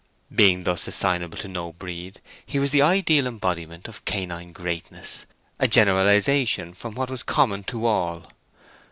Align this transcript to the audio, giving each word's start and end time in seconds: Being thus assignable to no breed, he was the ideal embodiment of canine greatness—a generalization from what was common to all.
Being 0.33 0.63
thus 0.63 0.87
assignable 0.87 1.37
to 1.37 1.47
no 1.47 1.73
breed, 1.73 2.21
he 2.43 2.57
was 2.57 2.71
the 2.71 2.81
ideal 2.81 3.27
embodiment 3.27 3.87
of 3.87 4.03
canine 4.03 4.51
greatness—a 4.51 5.67
generalization 5.67 6.73
from 6.73 6.95
what 6.95 7.11
was 7.11 7.21
common 7.21 7.61
to 7.65 7.85
all. 7.85 8.25